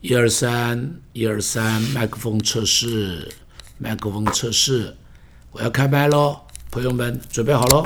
[0.00, 3.30] 一二三，一二三，麦克风测试，
[3.76, 4.96] 麦克风测试，
[5.52, 7.84] 我要开麦喽，朋友们准备好喽。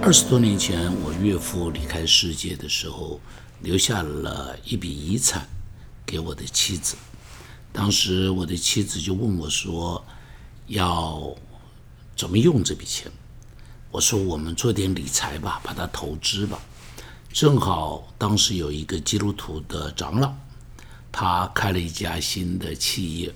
[0.00, 3.20] 二十多年前，我岳父离开世界的时候，
[3.62, 5.44] 留下了一笔遗产
[6.06, 6.94] 给我的妻子。
[7.72, 10.04] 当时我的妻子就问我说
[10.68, 11.34] ：“要
[12.16, 13.10] 怎么用这笔钱？”
[13.90, 16.58] 我说：“我们做点理财吧，把它投资吧。”
[17.32, 20.32] 正好当时有一个基督徒的长老，
[21.12, 23.32] 他开了一家新的企业，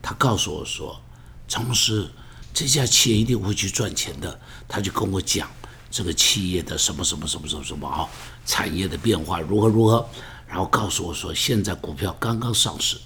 [0.00, 1.00] 他告诉我说
[1.48, 2.08] ：“张牧师，
[2.52, 5.50] 这家企业一定会去赚钱的。”他就跟我讲
[5.90, 8.08] 这个企业的什么什么什么什么什么啊，
[8.46, 10.06] 产业的变化如何如何，
[10.46, 12.98] 然后告诉我说：“现在股票刚刚上市。”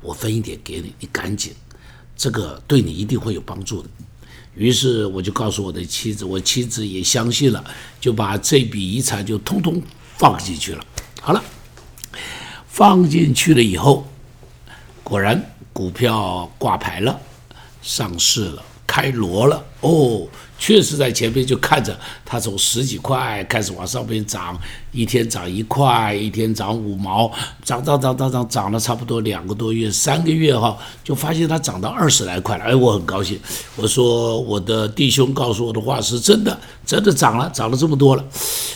[0.00, 1.54] 我分一点给你，你赶紧，
[2.14, 3.88] 这个对你一定会有帮助的。
[4.56, 7.64] 于是我就告诉我的妻子，我妻子也相信了，
[8.00, 9.82] 就把这笔遗产就通通
[10.16, 10.84] 放进去了。
[11.20, 11.42] 好了，
[12.68, 14.06] 放进去了以后，
[15.02, 17.18] 果然股票挂牌了，
[17.82, 19.64] 上市了，开锣了。
[19.84, 20.26] 哦。
[20.56, 24.56] 确实在前面就看着它从十几块开始往上面涨，
[24.92, 27.30] 一天涨一块，一天涨五毛，
[27.64, 32.64] 涨涨涨涨涨涨了差不多两个多月、三个月哈，就发现它涨到二十来块了。
[32.64, 33.38] 哎，我很高兴。
[33.74, 38.24] 我说我的弟兄告诉我的话是真的，真的涨了，涨了这么多了。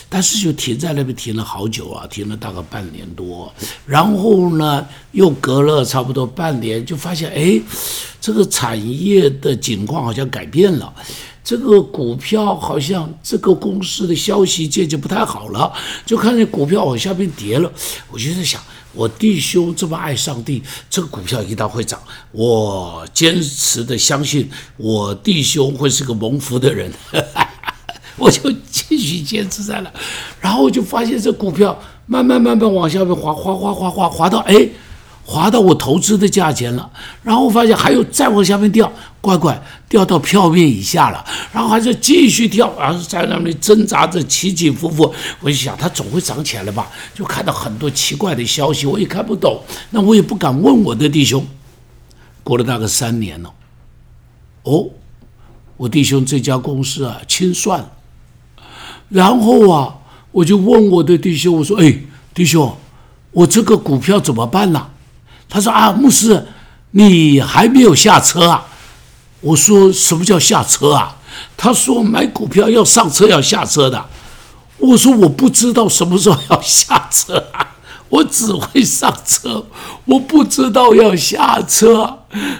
[0.09, 3.51] 但是就停在那边停了好久啊，停了大概半年多。
[3.85, 7.59] 然后呢，又隔了差不多半年，就发现哎，
[8.19, 10.93] 这个产业的景况好像改变了。
[11.43, 15.71] 这个股票好像这个公司的消息渐渐不太好了，
[16.05, 17.71] 就看见股票往下面跌了。
[18.11, 18.61] 我就在想，
[18.93, 21.99] 我弟兄这么爱上帝，这个股票一定会涨。
[22.31, 26.91] 我坚持的相信我弟兄会是个蒙福的人，
[28.17, 29.91] 我就继续坚持在了。
[30.39, 34.69] 然后我就发现这股票慢慢慢慢往下面滑，滑滑滑滑滑到哎。
[35.25, 36.89] 滑到我投资的价钱了，
[37.21, 38.91] 然后发现还有再往下面掉，
[39.21, 45.13] 乖乖掉到票面以下了，然后还是继续跳，然后在那里挣扎着起起伏伏。
[45.39, 46.87] 我就想，它总会涨起来吧？
[47.13, 51.45] 就看到很多奇怪的消息，我也看不懂，那我也不敢问我的弟兄。
[52.43, 53.53] 过了大概三年了，
[54.63, 54.87] 哦，
[55.77, 57.87] 我弟兄这家公司啊清算，
[59.09, 59.95] 然后啊，
[60.31, 61.95] 我就问我的弟兄，我说：“哎，
[62.33, 62.75] 弟兄，
[63.31, 64.87] 我这个股票怎么办呢？”
[65.49, 66.45] 他说：“啊，牧师，
[66.91, 68.67] 你还没有下车啊？”
[69.41, 71.17] 我说：“什么叫下车啊？”
[71.57, 74.05] 他说：“买股票要上车，要下车的。”
[74.77, 77.75] 我说：“我不知道什么时候要下车啊，
[78.09, 79.65] 我只会上车，
[80.05, 82.19] 我不知道要下车。”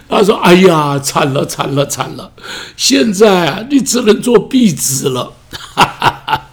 [0.10, 2.32] 他说：“哎呀，惨了，惨了，惨了！
[2.76, 5.34] 现在啊，你只能做壁纸了。”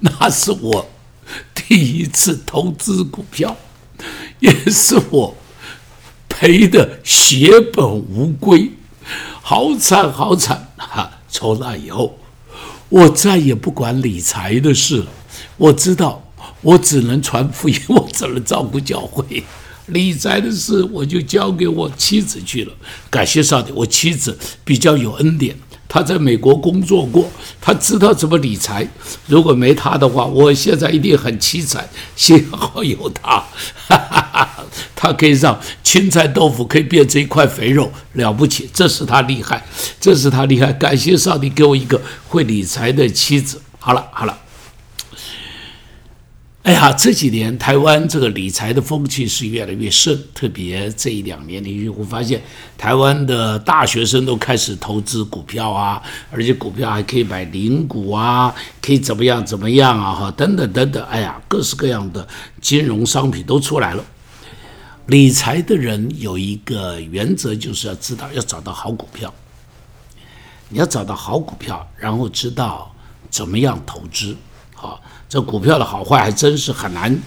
[0.00, 0.90] 那是我
[1.54, 3.56] 第一次投资股票，
[4.40, 5.36] 也是我。
[6.42, 8.68] 赔的血本无归，
[9.40, 11.08] 好惨好惨哈！
[11.28, 12.18] 从那以后，
[12.88, 15.06] 我再也不管理财的事了。
[15.56, 16.20] 我知道，
[16.62, 19.44] 我只能传福音，我只能照顾教会。
[19.86, 22.72] 理财的事，我就交给我妻子去了。
[23.08, 25.56] 感谢上帝，我妻子比较有恩典。
[25.92, 27.30] 他在美国工作过，
[27.60, 28.88] 他知道怎么理财。
[29.26, 31.86] 如果没他的话，我现在一定很凄惨。
[32.16, 33.44] 幸好有他，
[33.88, 34.64] 哈哈哈
[34.96, 39.62] 他可以让青菜豆腐可以变成一块肥肉，了不起，这是他厉害，
[40.00, 40.72] 这是他厉害。
[40.72, 43.60] 感谢上帝给我一个会理财的妻子。
[43.78, 44.38] 好了，好了。
[46.62, 52.40] 哎呀，这几年台湾这个理财的风气是越来越盛，特别这一两年，你会发现
[52.78, 56.00] 台湾的大学生都开始投资股票啊，
[56.30, 62.28] 而且股票还可以买零股啊，可以怎么样怎么样啊，哈，等等等等，哎呀，各式各样的
[62.60, 64.04] 金融商品都出来了。
[65.06, 69.34] 理财的人有一个原则，就是要知道要找到好股票，
[70.68, 72.94] 你要找到好股票，然后知道
[73.28, 74.36] 怎么样投资，
[74.76, 75.02] 好。
[75.32, 77.18] 这股票的好坏还真是很难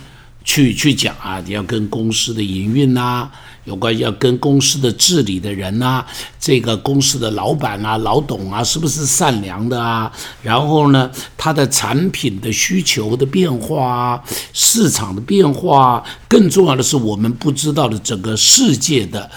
[0.44, 1.42] 去去讲啊！
[1.44, 3.28] 你要跟公司的营运呐
[3.64, 6.06] 有关，要跟公司的治理的人呐，
[6.40, 10.12] 这个公司的老板啊、老董啊，是不是善良的啊？
[10.44, 14.24] 然后呢，他的产品的需求的变化啊、
[14.54, 19.28] 市场的变化，更重要的是我们不知道的整个世界的。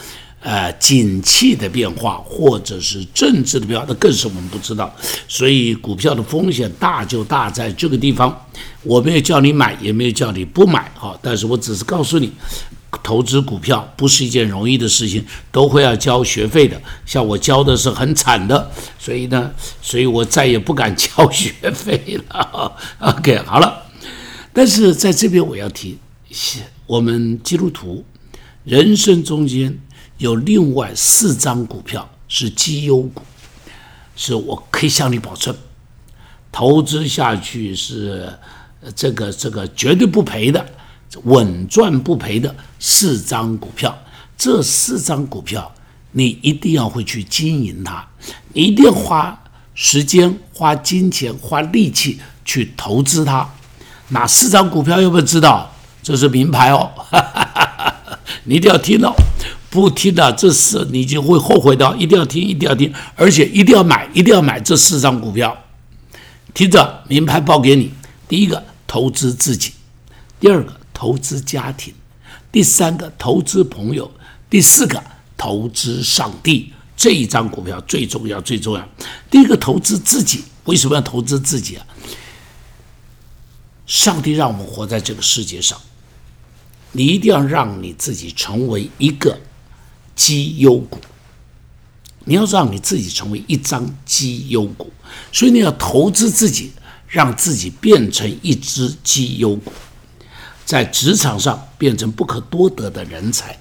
[0.49, 4.91] 呃，景气的变化，或者是政治的变化，那更是我们不知道。
[5.29, 8.35] 所以股票的风险大就大在这个地方。
[8.83, 11.15] 我没有叫你买，也没有叫你不买，哈。
[11.21, 12.33] 但是我只是告诉你，
[13.03, 15.23] 投资股票不是一件容易的事情，
[15.53, 16.81] 都会要交学费的。
[17.05, 19.50] 像我交的是很惨的，所以呢，
[19.83, 22.73] 所以我再也不敢交学费了。
[23.00, 23.83] OK，好了。
[24.55, 25.99] 但是在这边我要提，
[26.87, 28.03] 我们基督徒
[28.65, 29.79] 人生中间
[30.19, 33.23] 有另外四张股票是绩优股，
[34.15, 35.56] 是我可以向你保证，
[36.53, 38.32] 投资下去是
[38.94, 40.65] 这个这个绝对不赔的。
[41.25, 43.97] 稳赚不赔的四张股票，
[44.37, 45.73] 这四张股票
[46.12, 48.06] 你一定要会去经营它，
[48.53, 49.43] 你一定要花
[49.75, 53.49] 时间、花金钱、花力气去投资它。
[54.09, 55.00] 哪四张股票？
[55.00, 55.73] 要不要知道？
[56.03, 56.91] 这是名牌哦，
[58.44, 59.14] 你一定要听到，
[59.70, 61.97] 不听的这四你就会后悔的。
[61.97, 65.56] 一定要听，一定要听，而且一定要买，一定要买这四张股票。
[66.55, 67.93] 听着，名牌报给你：
[68.29, 69.70] 第一个，投资自己；
[70.41, 70.79] 第二个。
[71.00, 71.94] 投资家庭，
[72.50, 74.11] 第三个投资朋友，
[74.50, 75.00] 第四个
[75.37, 76.73] 投资上帝。
[76.97, 78.88] 这一张股票最重要，最重要。
[79.31, 81.87] 第一个投资自己，为什么要投资自己啊？
[83.87, 85.81] 上帝让我们活在这个世界上，
[86.91, 89.38] 你一定要让你自己成为一个
[90.19, 90.99] 绩优股。
[92.25, 94.93] 你要让你自己成为一张绩优股，
[95.32, 96.73] 所以你要投资自己，
[97.06, 99.73] 让自己变成一只绩优股。
[100.67, 103.59] 在职场上变成不可多得的人才，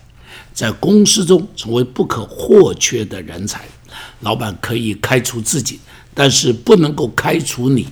[0.54, 3.64] 在公司中成为不可或缺的人才。
[4.22, 5.80] 老板可以开除自己，
[6.14, 7.88] 但是不能够开除你。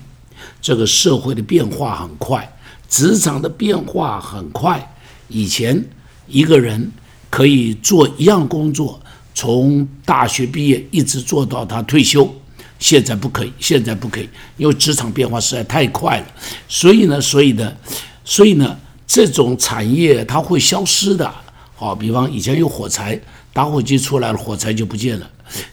[0.61, 2.57] 这个社会的变化很快，
[2.89, 4.93] 职场的变化很快。
[5.29, 5.85] 以前
[6.27, 6.91] 一个人
[7.35, 8.97] 可以做一样工作，
[9.33, 12.33] 从大学毕业一直做到他退休，
[12.79, 16.25] 现在不可以，现在不可以，因为职场变化实在太快了。
[16.69, 17.73] 所以呢，所以呢，
[18.23, 18.77] 所以呢。
[19.07, 21.31] 这种产业它会消失的，
[21.75, 23.17] 好，比方以前有火柴，
[23.53, 25.25] 打火机出来了，火柴就不见了；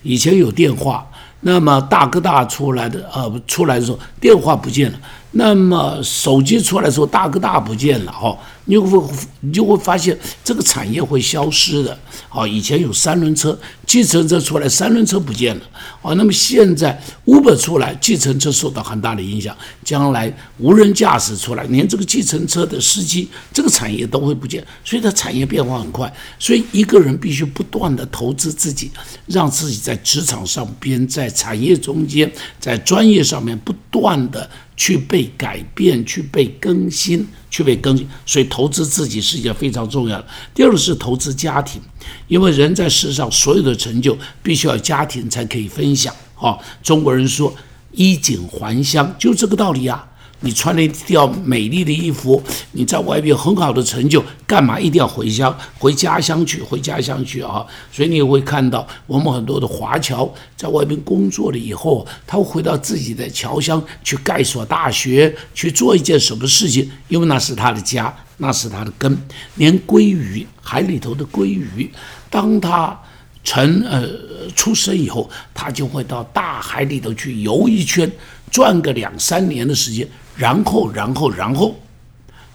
[0.03, 1.11] 以前有电话，
[1.41, 4.99] 那么大哥大出来的，呃，出来的时候电话不见了。
[5.33, 8.39] 那么手机出来的时候，大哥大不见了，哈。
[8.65, 9.03] 你会
[9.41, 11.99] 你就会发现这个产业会消失的，
[12.29, 15.63] 好，以前有三轮车、计程车出来，三轮车不见了，
[16.01, 16.97] 哦，那么现在
[17.27, 28.93] Uber 出来，计程车受到很大的影响，将来无人驾驶出来，连这个计程车的司机，这个产业都会不见，所以它产业变化很快，所以一个人必须不断的投资自己，
[29.27, 32.31] 让自己在职场上边，在产业中间，
[32.61, 34.49] 在专业上面不断的。
[34.77, 40.27] 去被改变，去被更新，去被更新，所以投资自己是一件非常重要的。
[40.55, 41.81] 第二个是投资家庭，
[42.29, 46.15] 因为人在世上所有的成就，必须要家庭才可以分享。
[46.35, 47.55] 哈，中国人说
[47.93, 50.09] 衣锦还乡，就这个道理啊。
[50.43, 52.43] 你穿了一条美丽的衣服，
[52.73, 56.61] 你在外边很好的成就，干嘛一定要回乡、回家乡去？
[56.63, 57.65] 回家乡去啊！
[57.93, 66.91] 所以你会看到，我们很多的华侨在外边工作了以后，他回到自己的侨乡去盖所大学，去做一件什么事情？
[67.09, 69.17] 因为那是他的家，那是他的根。
[69.55, 71.89] 连鲑鱼，海里头的鲑鱼，
[72.29, 73.01] 当他
[73.45, 74.09] 成呃
[74.57, 78.11] 出生以后，他就会到大海里头去游一圈，
[78.51, 80.07] 转个两三年的时间。
[80.37, 81.75] 然后，然后，然后，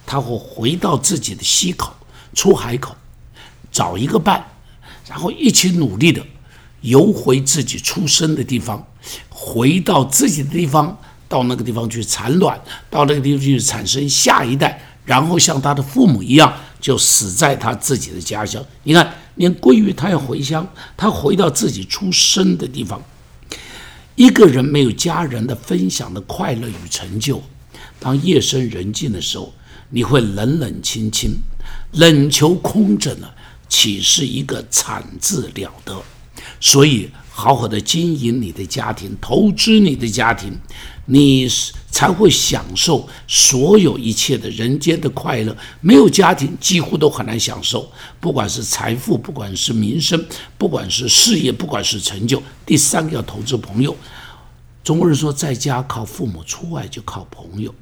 [0.06, 1.94] 他会回到自己的溪口、
[2.34, 2.96] 出海口，
[3.72, 4.44] 找一个伴，
[5.08, 6.22] 然后一起努力的
[6.82, 8.86] 游回自己出生的地方，
[9.30, 18.64] 回到自己的地方，到那个地方去产卵，到那个地方去产生下一代，然后像他的父母一样，就死在他自己的家乡。
[18.84, 23.02] 你看，连鲑鱼他要回乡，他回到自己出生的地方。
[24.16, 27.40] 一个人没有家人的分享的快乐与成就。
[28.00, 29.54] 当夜深人静的时候，
[29.90, 31.32] 你会冷冷清清，
[31.94, 33.30] 冷球空着呢，
[33.70, 36.02] 岂是一个惨字了得？
[36.60, 40.58] 所以，好好的经营你的家庭，投资你的家庭，
[41.06, 41.48] 你
[41.92, 45.56] 才会享受所有一切的人间的快乐。
[45.82, 50.24] 没有家庭，几乎都很难享受，不管是财富，不管是民生，
[50.58, 52.42] 不管是事业，不管是成就。
[52.66, 53.96] 第三个要投资朋友。
[54.88, 57.76] 中国人说，在家靠父母，出外就靠朋友。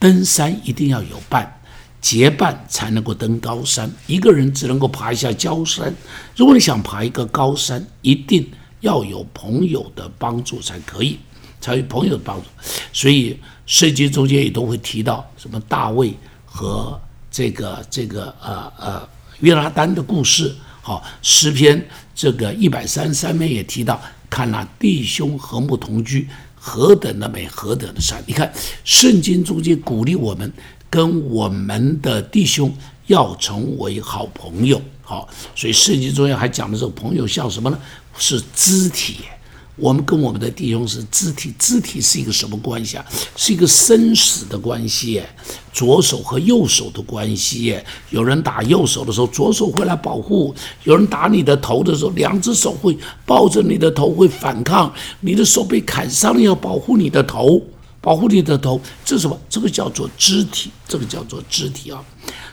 [0.00, 1.60] 登山一定要有伴，
[2.00, 3.88] 结伴才能够登高山。
[4.08, 5.94] 一个人只能够爬一下焦山。
[6.34, 8.50] 如果你想爬一个高山，一定
[8.80, 11.20] 要有朋友的帮助才可以，
[11.60, 12.48] 才有朋友的帮助。
[12.92, 16.12] 所以圣经中间也都会提到什么大卫
[16.44, 17.00] 和
[17.30, 20.52] 这个这个呃呃约拿丹的故事。
[20.82, 24.02] 好，诗篇这个一百三十三篇也提到，
[24.34, 26.28] 看那弟兄和睦同居。
[26.56, 28.20] 何等的美，何等的善！
[28.26, 28.50] 你看，
[28.84, 30.50] 圣经中间鼓励我们
[30.88, 32.74] 跟我们的弟兄
[33.06, 34.80] 要成为好朋友。
[35.02, 37.78] 好，所以圣经中间还讲的这个朋友像什么呢？
[38.16, 39.18] 是肢体。
[39.76, 43.04] 我们跟我们的弟兄是肢体，肢体是一个什么关系啊？
[43.36, 45.20] 是一个生死的关系，
[45.72, 47.76] 左手和右手的关系。
[48.10, 50.54] 有人打右手的时候，左手会来保护；
[50.84, 54.92] 有人打你的头的时候，两只手会抱着你的头，会反抗。
[55.20, 57.60] 你的手被砍伤了，要保护你的头，
[58.00, 59.36] 保护你的头，这是什么？
[59.48, 62.00] 这个叫做肢体，这个叫做肢体啊。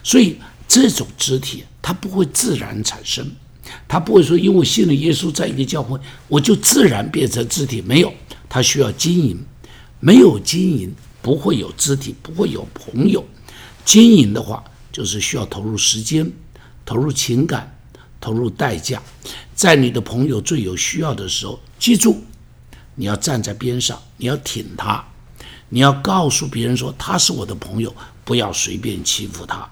[0.02, 0.38] 所以
[0.68, 3.30] 这种肢体它不会自然产生。
[3.88, 7.82] 他不会说，因为我信了耶稣，在一个教会，我就自然变成肢体。
[7.82, 8.14] 没有，
[8.50, 9.40] 他需要经营，
[10.00, 13.24] 没有经营，不会有肢体，不会有朋友。
[13.86, 16.32] 经营的话，就是需要投入时间、
[16.86, 17.78] 投入情感、
[18.20, 19.02] 投入代价。
[19.54, 22.24] 在你的朋友最有需要的时候，记住，
[22.96, 25.04] 你要站在边上，你要挺他，
[25.70, 27.94] 你要告诉别人说他是我的朋友，
[28.26, 29.70] 不要随便欺负他。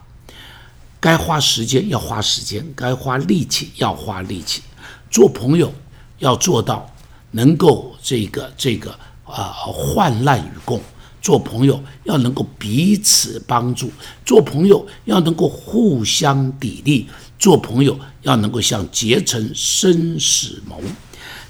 [1.00, 4.62] 该花时间要花时间，该花力气要花力气。
[5.10, 5.74] 做朋友
[6.20, 6.94] 要做到
[7.32, 8.92] 能够这个这个
[9.24, 10.82] 啊患难与共，
[11.22, 13.92] 做朋友要能够彼此帮助，
[14.26, 17.06] 做朋友要能够互相砥砺，
[17.38, 20.80] 做朋友要能够像结成生死盟。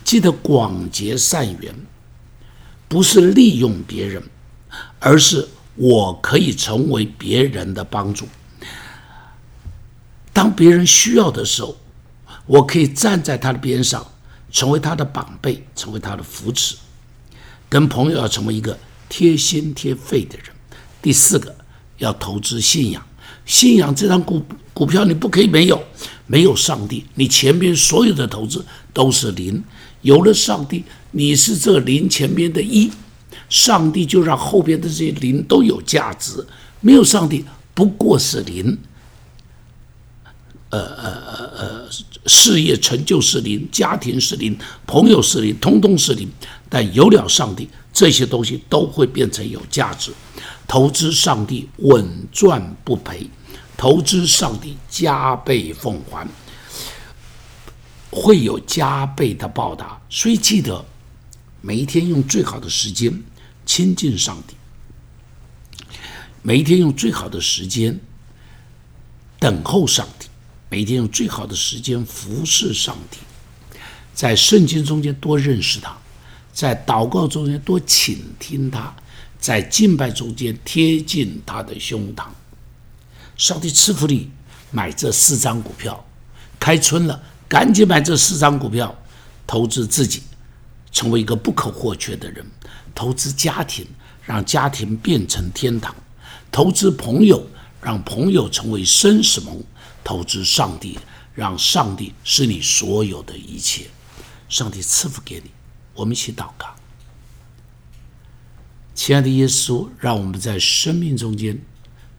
[0.03, 1.73] 记得广结善缘，
[2.87, 4.23] 不是利用别人，
[4.99, 8.27] 而是我可以成为别人的帮助。
[10.39, 11.75] 当别人需要的时候，
[12.45, 14.07] 我可以站在他的边上，
[14.49, 16.77] 成为他的宝贝，成为他的扶持。
[17.67, 18.79] 跟朋友要成为一个
[19.09, 20.45] 贴心贴肺的人。
[21.01, 21.53] 第四个，
[21.97, 23.05] 要投资信仰。
[23.45, 24.41] 信仰这张股
[24.73, 25.83] 股票你不可以没有，
[26.25, 29.61] 没有上帝，你前边所有的投资都是零。
[30.03, 32.89] 有了上帝，你是这零前边的一，
[33.49, 36.47] 上帝就让后边的这些零都有价值。
[36.79, 37.43] 没有上帝，
[37.73, 38.77] 不过是零。
[40.69, 41.89] 呃呃呃呃，
[42.27, 46.29] 事业成就是零，家庭是零，朋友是零，通通是零。
[46.69, 50.11] 但有了上帝，这些东西都会变成有价值。
[50.67, 53.27] 投资上帝稳赚不赔，
[53.75, 56.27] 投资上帝加倍奉还，
[58.11, 59.99] 会有加倍的报答。
[60.07, 60.85] 所以记得
[61.61, 63.23] 每一天用最好的时间
[63.65, 64.53] 亲近上帝，
[66.43, 67.99] 每一天用最好的时间
[69.39, 70.28] 等候上帝。
[70.69, 73.17] 每天用最好的时间服侍上帝，
[74.13, 75.97] 在圣经中间多认识他，
[76.53, 78.95] 在祷告中间多倾听他，
[79.39, 82.25] 在敬拜中间贴近他的胸膛。
[83.35, 84.29] 上帝赐福你，
[84.69, 86.05] 买这四张股票，
[86.59, 88.95] 开春了，赶紧买这四张股票，
[89.47, 90.21] 投资自己，
[90.91, 92.45] 成为一个不可或缺的人；
[92.93, 93.87] 投资家庭，
[94.23, 95.91] 让家庭变成天堂；
[96.51, 97.43] 投资朋友，
[97.81, 99.63] 让朋友成为生死盟。
[100.03, 100.97] 投资上帝，
[101.35, 103.89] 让上帝是你所有的一切。
[104.47, 105.51] 上帝赐福给你，
[105.93, 106.67] 我们一起祷告。
[108.95, 111.57] 亲爱的耶稣，让我们在生命中间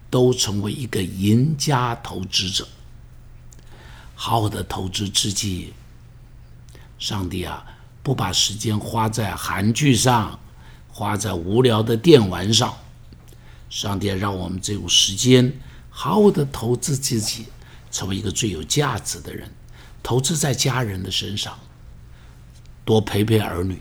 [0.09, 2.67] 都成为一个赢家投资者。
[4.15, 5.73] 好好的投资自己，
[6.99, 7.65] 上帝啊，
[8.03, 10.39] 不把时间花在韩剧上，
[10.89, 12.75] 花在无聊的电玩上。
[13.69, 15.53] 上帝让我们这种时间
[15.91, 17.47] 好好的投资自己。
[17.91, 19.51] 成为一个最有价值的人，
[20.03, 21.59] 投资在家人的身上，
[22.85, 23.81] 多陪陪儿女，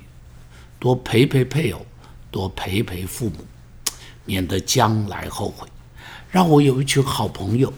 [0.79, 1.85] 多陪陪配偶，
[2.29, 3.45] 多陪陪父母，
[4.25, 5.67] 免得将来后悔。
[6.31, 7.73] 让我有一群好朋友，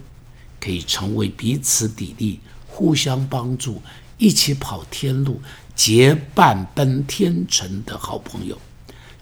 [0.60, 3.82] 可以成为彼此砥砺、互相帮助、
[4.18, 5.42] 一起跑天路、
[5.74, 8.60] 结伴奔天城的好朋友。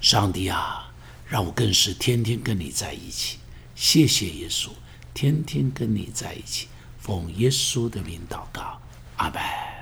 [0.01, 0.92] 上帝啊，
[1.28, 3.38] 让我更是天天跟你在一起。
[3.75, 4.70] 谢谢耶稣，
[5.13, 6.68] 天天跟你在一起。
[7.10, 8.80] 从耶稣的名祷告，
[9.18, 9.78] 阿门。